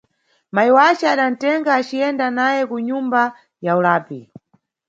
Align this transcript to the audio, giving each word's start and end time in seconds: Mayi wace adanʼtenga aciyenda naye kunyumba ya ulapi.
Mayi 0.53 0.71
wace 0.77 1.05
adanʼtenga 1.13 1.69
aciyenda 1.79 2.25
naye 2.37 2.61
kunyumba 2.69 3.21
ya 3.65 3.71
ulapi. 3.79 4.19